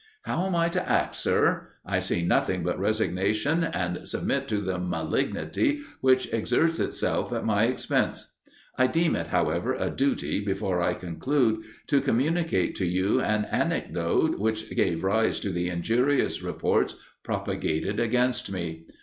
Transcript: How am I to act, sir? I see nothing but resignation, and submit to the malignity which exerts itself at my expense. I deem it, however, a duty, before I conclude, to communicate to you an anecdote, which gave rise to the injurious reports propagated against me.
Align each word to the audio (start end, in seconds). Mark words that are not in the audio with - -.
How 0.23 0.47
am 0.47 0.55
I 0.55 0.67
to 0.69 0.89
act, 0.89 1.15
sir? 1.15 1.73
I 1.85 1.99
see 1.99 2.23
nothing 2.25 2.63
but 2.63 2.79
resignation, 2.79 3.63
and 3.63 4.07
submit 4.07 4.47
to 4.47 4.57
the 4.57 4.79
malignity 4.79 5.81
which 5.99 6.33
exerts 6.33 6.79
itself 6.79 7.31
at 7.31 7.45
my 7.45 7.65
expense. 7.65 8.33
I 8.79 8.87
deem 8.87 9.15
it, 9.15 9.27
however, 9.27 9.75
a 9.75 9.91
duty, 9.91 10.43
before 10.43 10.81
I 10.81 10.95
conclude, 10.95 11.65
to 11.85 12.01
communicate 12.01 12.73
to 12.77 12.85
you 12.87 13.21
an 13.21 13.45
anecdote, 13.45 14.39
which 14.39 14.75
gave 14.75 15.03
rise 15.03 15.39
to 15.41 15.51
the 15.51 15.69
injurious 15.69 16.41
reports 16.41 16.95
propagated 17.21 17.99
against 17.99 18.51
me. 18.51 18.87